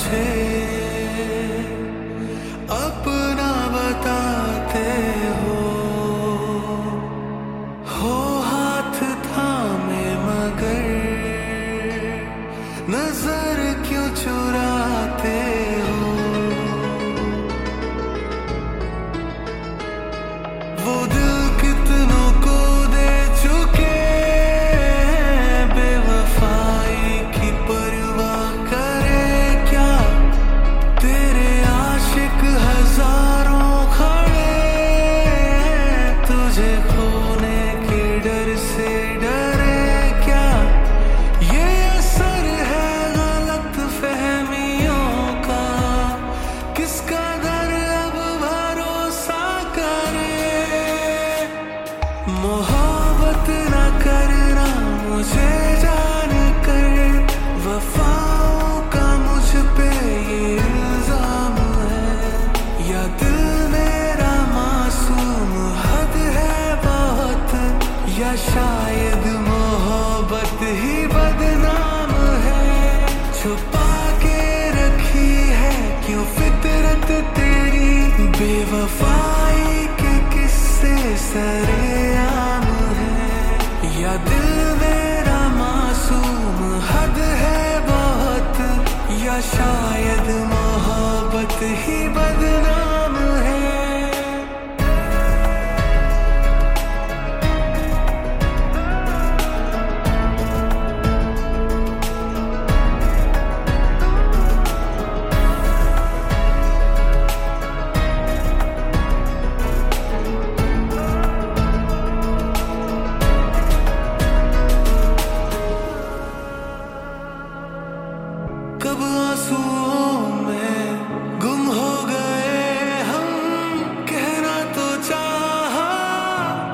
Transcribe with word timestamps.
Tuesday. 0.00 0.49
मुझे 55.10 55.52
जान 55.82 56.32
कर 56.64 56.84
वफाओं 57.64 58.74
का 58.92 59.06
मुझ 59.22 59.48
पे 59.76 59.88
ये 60.28 60.52
इल्ज़ाम 60.56 61.56
है। 61.88 62.12
या 62.90 63.02
दिल 63.22 63.40
मेरा 63.72 64.30
मासूम 64.52 65.52
हद 65.82 66.14
है 66.36 66.62
बहुत 66.86 67.50
या 68.20 68.32
शायद 68.44 69.26
मोहब्बत 69.48 70.62
ही 70.80 70.96
बदनाम 71.16 72.14
है। 72.46 72.64
छुपा 73.42 73.92
के 74.24 74.40
रखी 74.78 75.30
है 75.60 75.76
क्यों 76.06 76.24
फितरत 76.38 77.08
तेरी? 77.38 77.94
बेवफाई 78.40 79.86
के 80.02 80.18
किस्से 80.34 80.96
सरेआम 81.28 81.89
शायद 89.48 90.28
मोहब्बत 90.52 91.58
ही 91.82 91.99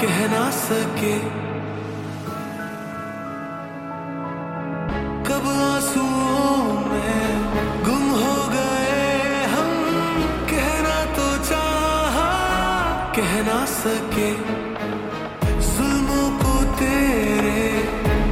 कह 0.07 0.29
ना 0.31 0.51
सके। 0.51 1.19
कब 5.25 5.49
आंसुओं 5.49 6.81
में 6.91 7.43
गुम 7.85 8.11
हो 8.11 8.49
गए 8.49 9.45
हम? 9.45 9.73
कहना 10.51 11.05
तो 11.05 11.45
चाहा, 11.45 12.31
कह 13.17 13.43
ना 13.47 13.65
सके। 13.65 14.67
को 16.43 16.65
तेरे 16.65 17.71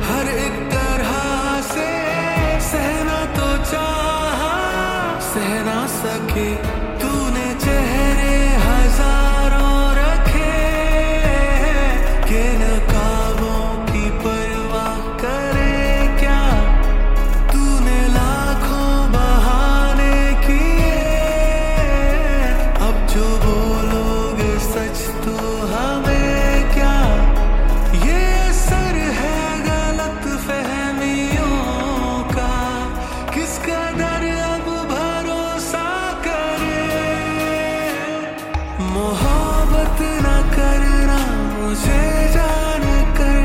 हर 0.03 0.29
एक 0.29 0.71
तरह 0.73 1.13
से 1.61 1.91
सहना 2.61 3.25
तो 3.25 3.65
चाहा, 3.65 4.55
सह 5.21 5.65
ना 5.65 5.87
सके। 5.87 6.55
तूने 6.99 7.54
न 39.93 40.51
करना, 40.57 41.19
मुझे 41.59 42.29
जान 42.33 42.85
कर 43.15 43.45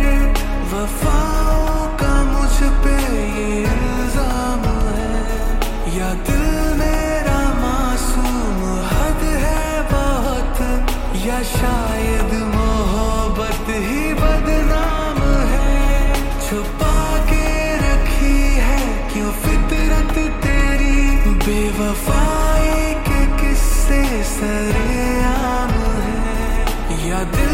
का 2.02 2.24
मुझ 2.24 2.56
है। 4.76 5.20
या 6.00 6.14
मेरा 6.78 7.40
मासूम 7.40 8.60
बहुत, 9.92 10.62
या 11.26 11.44
शायद 11.44 12.34
मोहब्बत 12.56 13.66
ही 13.70 14.14
बदनाम 14.14 15.22
है। 15.24 16.14
छुपा 16.50 17.18
के 17.18 17.76
रखी 17.76 18.42
है 18.54 19.14
क्यों 19.14 19.32
फितरत 19.32 20.34
तेरी? 20.44 21.32
के 23.08 23.26
किस्से 23.26 24.24
सरेआम 24.24 25.29
है 27.20 27.26
या 27.26 27.49